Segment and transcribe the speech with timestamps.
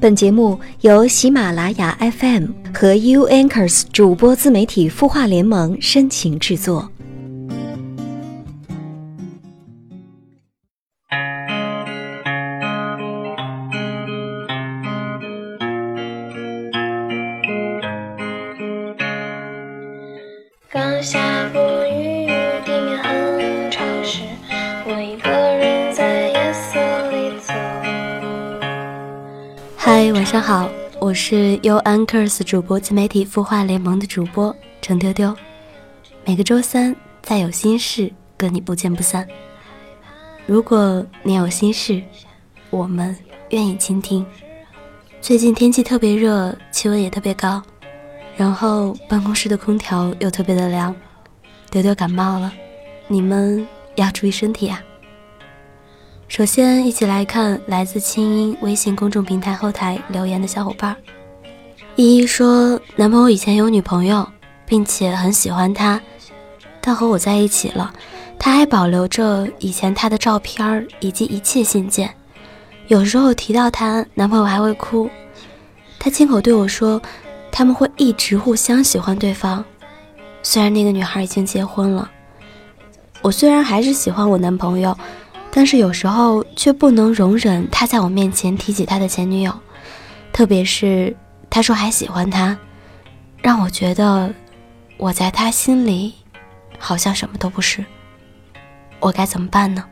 [0.00, 6.88] 本节目由喜马拉雅 FM 和 U Anchors 主播自媒体孵化联盟深情制作。
[30.28, 30.68] 晚上好，
[31.00, 35.34] 我是 U Anchors 主播自媒体孵化联盟的主播程丢丢。
[36.26, 39.26] 每个周三，再有心事跟你不见不散。
[40.44, 42.02] 如果你有心事，
[42.68, 43.16] 我们
[43.48, 44.24] 愿意倾听。
[45.22, 47.62] 最近天气特别热，气温也特别高。
[48.36, 50.94] 然后办公室的空调又特别的凉，
[51.70, 52.52] 丢丢感冒了，
[53.06, 54.78] 你们要注意身体啊。
[56.28, 60.94] 首先，一起来看来自清音微信公众平台后台留言的小伙伴。
[61.96, 64.28] 依依说，男朋友以前有女朋友，
[64.66, 65.98] 并且很喜欢她，
[66.82, 67.92] 但和我在一起了，
[68.38, 72.14] 他还保留着以前他的照片以及一切信件。
[72.88, 75.08] 有时候提到他，男朋友还会哭。
[75.98, 77.00] 他亲口对我说。
[77.50, 79.64] 他们会一直互相喜欢对方，
[80.44, 82.08] 虽然那个女孩已经结婚了。
[83.20, 84.96] 我虽然还是喜欢我男朋友，
[85.50, 89.52] 但是有时候却不能容忍他在我面前提起他的前女友，
[90.32, 91.16] 特别是
[91.50, 92.56] 他说还喜欢他，
[93.42, 94.32] 让我觉得
[94.96, 96.14] 我在他心里
[96.78, 97.84] 好像什么都不是。
[99.00, 99.84] 我该怎么办呢？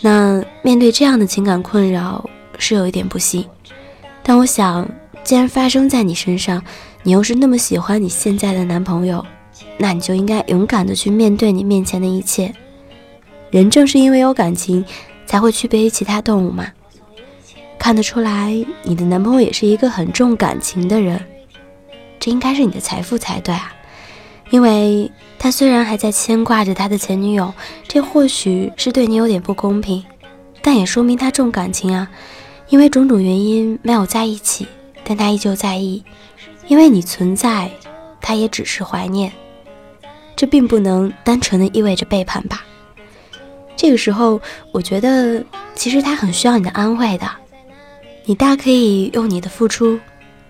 [0.00, 2.28] 那面对这样的情感困扰
[2.58, 3.44] 是有一点不幸，
[4.22, 4.88] 但我想。
[5.24, 6.62] 既然发生在你身上，
[7.02, 9.22] 你又是那么喜欢你现在的男朋友，
[9.76, 12.50] 那你就应该勇敢的去面对你面前的一切。
[13.50, 14.84] 人正是因为有感情，
[15.26, 16.66] 才会区别于其他动物嘛。
[17.78, 21.20] 看得出来，你的男朋友也是一个很重感情的人，
[22.18, 23.72] 这应该是你的财富才对啊。
[24.50, 27.52] 因为他虽然还在牵挂着他的前女友，
[27.86, 30.04] 这或许是对你有点不公平，
[30.62, 32.08] 但也说明他重感情啊。
[32.68, 34.66] 因为种种原因没有在一起。
[35.04, 36.04] 但他依旧在意，
[36.66, 37.70] 因为你存在，
[38.20, 39.32] 他也只是怀念。
[40.36, 42.62] 这并不能单纯的意味着背叛吧？
[43.78, 44.38] 这个时候，
[44.72, 45.42] 我觉得
[45.74, 47.30] 其实他很需要你的安慰的。
[48.24, 49.98] 你大可以用你的付出，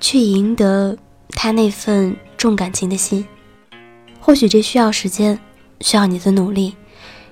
[0.00, 0.96] 去赢得
[1.36, 3.24] 他那份重感情的心。
[4.18, 5.38] 或许这需要时间，
[5.82, 6.74] 需要你的努力，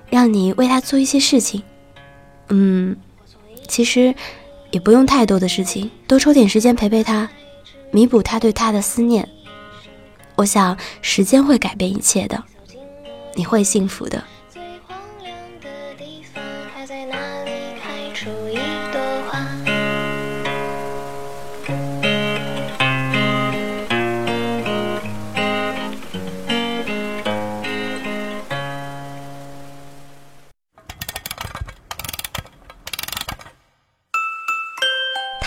[0.09, 1.63] 让你为他做一些事情。
[2.49, 2.95] 嗯，
[3.67, 4.13] 其实。
[4.69, 7.27] 也不用太多的事情，多抽点时间陪陪他，
[7.89, 9.27] 弥补他对他的思念。
[10.35, 12.43] 我想时间会改变一切的，
[13.33, 14.21] 你会幸福的。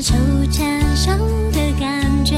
[0.00, 0.14] 手
[0.52, 1.10] 牵手
[1.52, 2.36] 的感觉，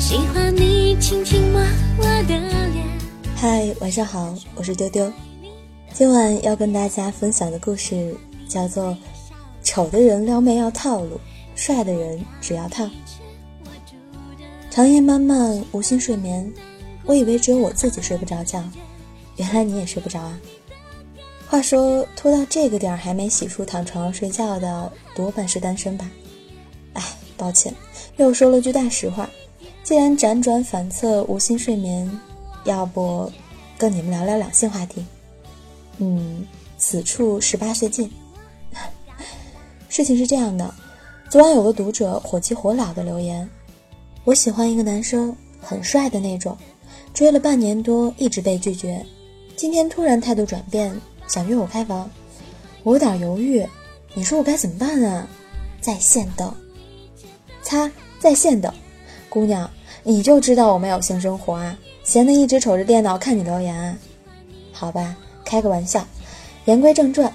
[0.00, 1.60] 喜欢你轻轻摸
[1.98, 2.84] 我的脸。
[3.36, 5.10] 嗨，晚上好，我是丢丢。
[5.92, 8.12] 今晚要跟大家分享的故事
[8.48, 8.86] 叫做
[9.62, 11.20] 《丑的人撩妹要套路，
[11.54, 12.84] 帅的人只要套》。
[14.68, 16.52] 长夜漫漫，无心睡眠，
[17.04, 18.64] 我以为只有我自己睡不着觉，
[19.36, 20.36] 原来你也睡不着啊。
[21.46, 26.10] 话说，拖到这个点儿还没洗漱躺床上睡觉的，多半是单身吧？
[27.38, 27.72] 抱歉，
[28.18, 29.30] 又说了句大实话。
[29.82, 32.10] 既然辗转反侧无心睡眠，
[32.64, 33.32] 要不
[33.78, 35.02] 跟你们聊聊两性话题？
[35.96, 36.46] 嗯，
[36.76, 38.10] 此处十八岁禁。
[39.88, 40.74] 事情是这样的，
[41.30, 43.48] 昨晚有个读者火急火燎的留言：
[44.24, 46.54] 我喜欢一个男生，很帅的那种，
[47.14, 49.02] 追了半年多，一直被拒绝。
[49.56, 50.94] 今天突然态度转变。
[51.26, 52.10] 想约我开房，
[52.84, 53.62] 我有点犹豫，
[54.14, 55.28] 你说我该怎么办啊？
[55.78, 56.50] 在线等，
[57.68, 58.72] 擦，在线等，
[59.28, 59.70] 姑娘，
[60.02, 61.78] 你就知道我没有性生活啊？
[62.02, 63.94] 闲的一直瞅着电脑看你留言啊？
[64.72, 66.02] 好吧，开个玩笑。
[66.64, 67.30] 言归正传，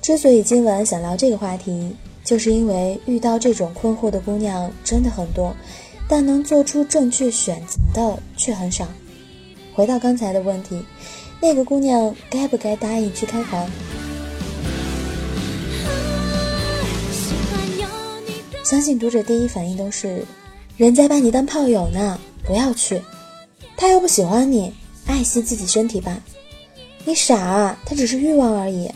[0.00, 5.52] 之所以今晚想聊这个话题，就是因为遇到这种困惑的姑娘真的很多，
[6.08, 8.86] 但能做出正确选择的却很少。
[9.74, 10.80] 回到刚才的问题，
[11.40, 13.68] 那个姑娘该不该答应去开房？
[18.66, 20.24] 相信读者第一反应都是，
[20.76, 23.00] 人家把你当炮友呢，不要去。
[23.76, 24.74] 他又不喜欢你，
[25.06, 26.20] 爱惜自己身体吧。
[27.04, 28.90] 你傻，啊他只是欲望而已。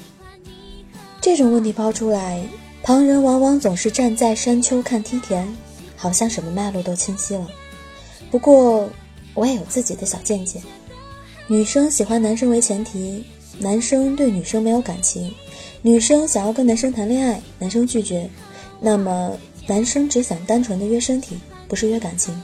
[1.21, 2.43] 这种问题抛出来，
[2.83, 5.47] 旁人往往总是站在山丘看梯田，
[5.95, 7.47] 好像什么脉络都清晰了。
[8.29, 8.91] 不过，
[9.35, 10.61] 我也有自己的小见解。
[11.47, 13.25] 女生喜欢男生为前提，
[13.61, 15.33] 男生对女生没有感情，
[15.81, 18.29] 女生想要跟男生谈恋爱，男生拒绝，
[18.81, 19.39] 那么
[19.71, 21.39] 男生只想单纯的约身体，
[21.69, 22.35] 不是约感情。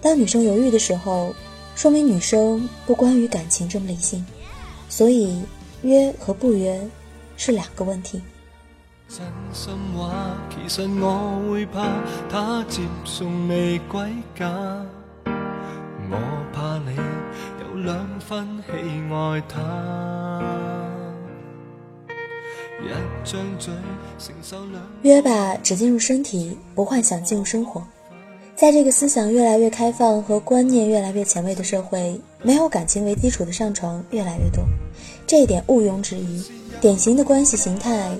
[0.00, 1.34] 当女生犹豫的时候，
[1.76, 4.24] 说明女生不关于感情这么理性，
[4.88, 5.42] 所以
[5.82, 6.80] 约和不约。
[7.36, 8.22] 是两个问题。
[25.02, 27.82] 约吧，只进入身体，不幻想进入生活。
[28.56, 34.64] 在这个思想越来越开放和观念越来越前卫的社会，没有感情为基础的上床越来越多，
[35.26, 36.44] 这一点毋庸置疑。
[36.80, 38.10] 典型的关系形态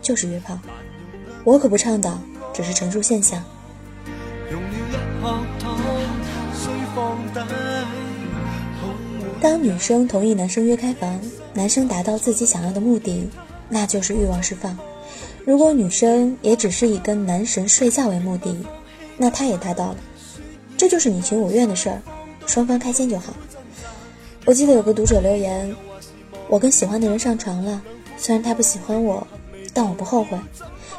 [0.00, 0.58] 就是约炮，
[1.44, 2.18] 我可不倡导，
[2.54, 3.42] 只是陈述现象。
[9.40, 11.20] 当女生同意男生约开房，
[11.52, 13.28] 男生达到自己想要的目的，
[13.74, 14.76] 那就是欲望释放；
[15.46, 18.54] 如果女生也只是以跟男神睡觉为目的，
[19.16, 19.96] 那他也达到了。
[20.76, 22.02] 这就是你情我愿的事儿，
[22.44, 23.32] 双方开心就好。
[24.44, 25.74] 我记得有个读者留言
[26.50, 27.82] ：“我跟喜欢的人上床了。”
[28.18, 29.26] 虽然他不喜欢我，
[29.72, 30.38] 但我不后悔。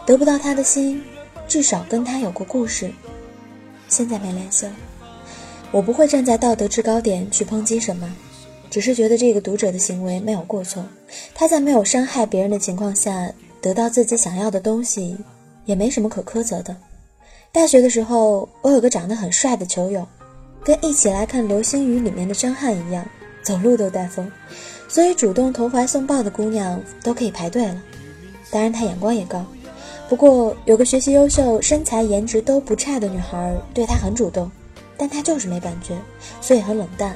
[0.06, 1.04] 得不到他的心，
[1.48, 2.92] 至少跟他有过故事。
[3.88, 4.74] 现在没联系了。
[5.72, 8.12] 我不会站在道德制高点去抨击什么，
[8.74, 10.84] 只是觉得这个读者的行为没有过错。
[11.36, 13.32] 他在没有伤害别人的情况下
[13.62, 15.16] 得到自己想要的东西，
[15.66, 16.76] 也没什么可苛责的。
[17.52, 20.08] 大学的时候，我有个长得很帅的球友，
[20.64, 23.06] 跟一起来看流星雨里面的张翰一样，
[23.44, 24.28] 走路都带风。
[24.88, 27.80] 所以，主动投怀送抱的姑娘都可以排队了。
[28.50, 29.46] 当然，他眼光也高。
[30.10, 34.50] 不过，有个学习优秀、身材颜值都不差的女孩对他很主动，
[34.98, 35.96] 但他就是没感觉，
[36.42, 37.16] 所以很冷淡。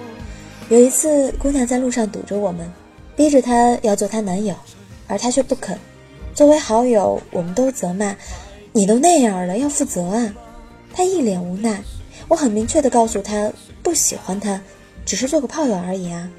[0.71, 2.65] 有一次，姑娘在路上堵着我们，
[3.13, 4.55] 逼着她要做她男友，
[5.05, 5.77] 而他却不肯。
[6.33, 8.15] 作为好友，我们都责骂
[8.71, 10.33] ：“你都那样了，要负责啊！”
[10.95, 11.83] 他一脸无奈。
[12.29, 13.51] 我很明确的告诉他，
[13.83, 14.61] 不喜欢他，
[15.05, 16.31] 只是做个炮友而已啊。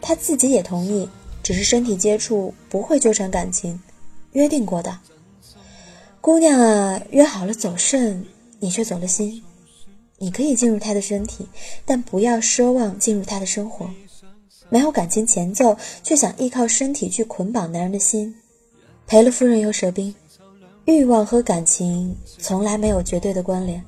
[0.00, 1.06] 他自己也同意，
[1.42, 3.78] 只是身体接触不会纠缠感情，
[4.32, 4.98] 约定过的。
[6.22, 8.24] 姑娘啊，约好了走肾，
[8.60, 9.42] 你却走了心。
[10.24, 11.46] 你可以进入他的身体，
[11.84, 13.90] 但不要奢望进入他的生活。
[14.70, 18.34] 没有感情前奏，却想依靠身体去捆绑男人的心，
[19.06, 20.14] 赔了夫人又折兵。
[20.86, 23.84] 欲望和感情从来没有绝对的关联。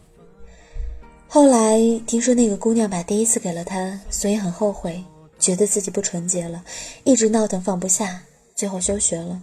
[1.27, 5.03] 后来听说那个姑娘把第一次给了他，所以很后悔。
[5.39, 6.63] 觉得自己不纯洁了，
[7.05, 8.23] 一直闹腾放不下，
[8.55, 9.41] 最后休学了。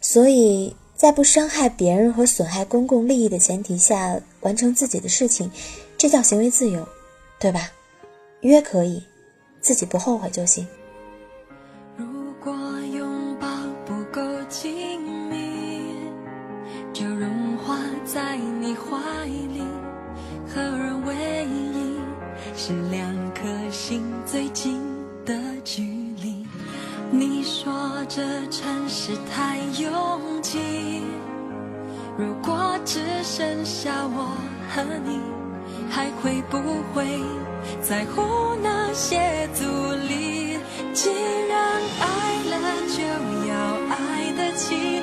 [0.00, 5.50] 所以在不伤害别人和损害公共利益的前提下完成自己的事情，
[6.00, 6.88] 这叫行为自由，
[7.38, 7.60] 对吧？
[8.40, 9.04] 约可以，
[9.60, 10.66] 自己不后悔就行。
[11.94, 12.06] 如
[12.42, 12.54] 果
[12.90, 13.46] 拥抱
[13.84, 15.94] 不够亲密，
[16.90, 17.76] 就融化
[18.06, 19.60] 在你怀里，
[20.48, 22.00] 合而为一，
[22.56, 24.80] 是两颗心最近。
[25.26, 25.82] 的距
[26.22, 26.46] 离，
[27.10, 27.70] 你说
[28.08, 31.02] 这城市太拥挤。
[32.16, 34.34] 如果只剩下我
[34.70, 35.20] 和你，
[35.88, 36.58] 还会不
[36.92, 37.06] 会
[37.82, 38.22] 在乎
[38.62, 39.64] 那些阻
[40.08, 40.58] 力？
[40.92, 41.08] 既
[41.48, 42.58] 然爱了，
[42.88, 43.02] 就
[43.48, 43.54] 要
[43.88, 45.02] 爱得起。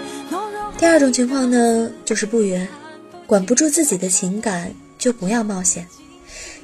[0.78, 2.68] 第二种情况呢，就是不约，
[3.26, 5.88] 管不住自己的情感，就不要冒险。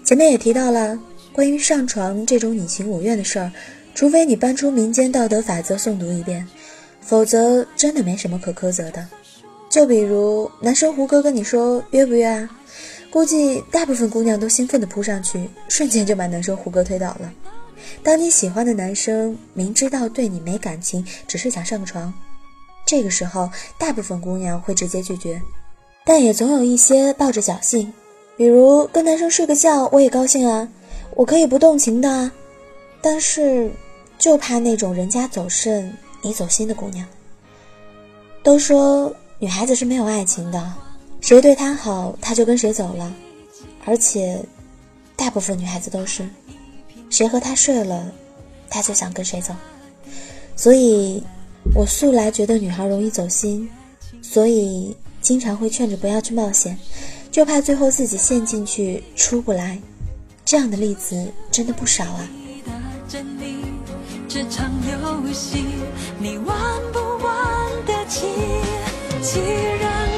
[0.03, 0.99] 前面也提到了。
[1.31, 3.51] 关于上床这种你情我愿的事儿，
[3.95, 6.47] 除非你搬出民间道德法则诵读一遍，
[7.01, 9.03] 否则真的没什么可苛责的。
[9.67, 12.47] 就比如男生胡歌跟你说约不约啊？
[13.13, 17.31] 估计大部分姑娘都兴奋地扑上去，瞬间就把男生胡歌推倒了。
[18.01, 22.11] 当你喜欢的男生明知道对你没感情，只是想上床，
[22.87, 25.39] 这个时候大部分姑娘会直接拒绝，
[26.03, 27.93] 但也总有一些抱着侥幸，
[28.35, 30.67] 比如跟男生睡个觉我也高兴啊，
[31.13, 32.31] 我可以不动情的啊。
[32.99, 33.69] 但是
[34.17, 37.05] 就怕那种人家走肾你走心的姑娘。
[38.41, 40.73] 都说女孩子是没有爱情的。
[41.23, 43.11] 谁对他好，他就跟谁走了，
[43.85, 44.43] 而且，
[45.15, 46.27] 大部分女孩子都是，
[47.09, 48.11] 谁和他睡了，
[48.69, 49.55] 他就想跟谁走。
[50.53, 51.23] 所以，
[51.73, 53.69] 我素来觉得女孩容易走心，
[54.21, 56.77] 所以经常会劝着不要去冒险，
[57.31, 59.79] 就怕最后自己陷进去出不来。
[60.43, 62.29] 这样的例子真的不少啊。
[64.27, 65.63] 这场游戏，
[66.19, 66.57] 你玩
[66.91, 68.27] 不玩得起？
[69.21, 70.09] 既然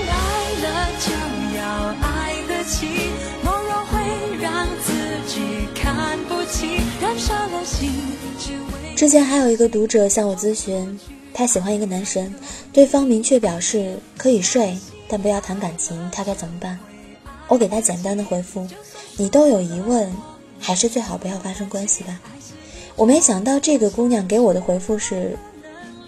[8.95, 10.99] 之前还有一个读者向我咨询，
[11.31, 12.33] 他喜欢一个男神，
[12.73, 14.75] 对方明确表示可以睡，
[15.07, 16.79] 但不要谈感情，他该怎么办？
[17.47, 18.67] 我给他简单的回复：
[19.15, 20.11] 你都有疑问，
[20.59, 22.19] 还是最好不要发生关系吧。
[22.95, 25.37] 我没想到这个姑娘给我的回复是：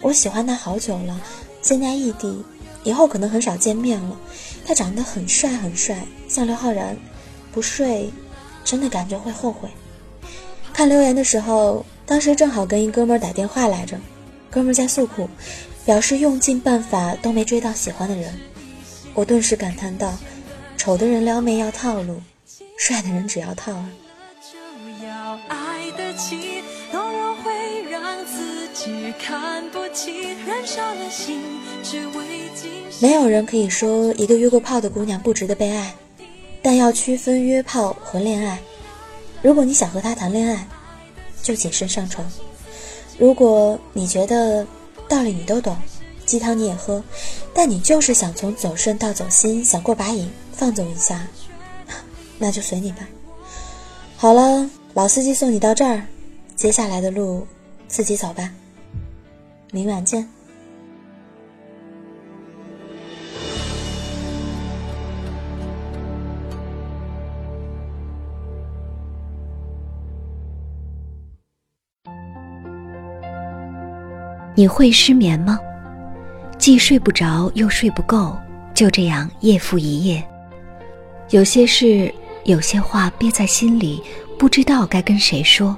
[0.01, 1.21] 我喜欢他好久了，
[1.61, 2.43] 现在异地，
[2.83, 4.17] 以后可能很少见面了。
[4.67, 5.97] 他长得很帅很帅，
[6.27, 6.97] 像刘昊然，
[7.53, 8.11] 不睡，
[8.65, 9.69] 真的感觉会后悔。
[10.73, 13.97] 看留言的时候，当时正好跟一哥们打电话来着，
[14.51, 15.29] 哥们在诉苦，
[15.85, 18.37] 表示用尽办法都没追到喜欢的人。
[19.13, 20.17] 我顿时感叹道
[20.75, 22.21] ：“丑的人撩妹要套路，
[22.77, 23.89] 帅的人只要套啊。”
[32.99, 35.93] 没有人可以说一个约过炮的姑娘不值得被爱，
[36.61, 38.59] 但要区分约炮和恋爱。
[39.41, 40.67] 如果你想和她谈恋爱，
[41.43, 42.25] 就谨慎上床；
[43.17, 44.65] 如果你觉得
[45.07, 45.77] 道理你都懂，
[46.25, 47.03] 鸡汤你也喝，
[47.53, 51.27] 但你就是想从走肾到走心，想过把瘾，放纵一下，
[52.37, 53.07] 那就随你吧。
[54.15, 56.03] 好了，老司机送你到这儿，
[56.55, 57.45] 接下来的路
[57.87, 58.51] 自己走吧。
[59.71, 60.27] 明晚见。
[74.55, 75.59] 你会失眠吗？
[76.57, 78.35] 既睡不着又睡不够，
[78.73, 80.23] 就这样夜复一夜。
[81.29, 82.11] 有些事，
[82.45, 84.01] 有些话憋在心里，
[84.39, 85.77] 不知道该跟谁说。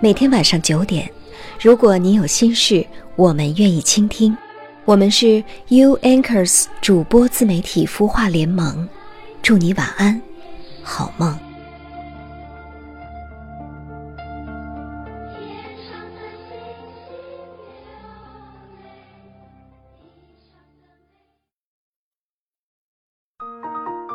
[0.00, 1.10] 每天晚上九点，
[1.60, 2.86] 如果你有心事，
[3.16, 4.36] 我们愿意倾听。
[4.84, 8.88] 我们是 U Anchors 主播自媒体孵化联盟，
[9.42, 10.20] 祝你晚安，
[10.82, 11.36] 好梦。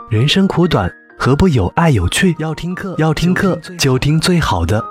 [0.09, 2.35] 人生苦短，何不有爱有趣？
[2.37, 4.90] 要听课，要听课就听最好的。